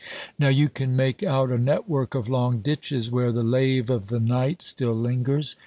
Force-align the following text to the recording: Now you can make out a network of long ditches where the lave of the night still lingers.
Now 0.39 0.47
you 0.47 0.67
can 0.67 0.95
make 0.95 1.21
out 1.21 1.51
a 1.51 1.59
network 1.59 2.15
of 2.15 2.27
long 2.27 2.61
ditches 2.61 3.11
where 3.11 3.31
the 3.31 3.43
lave 3.45 3.91
of 3.91 4.07
the 4.07 4.19
night 4.19 4.63
still 4.63 4.93
lingers. 4.95 5.55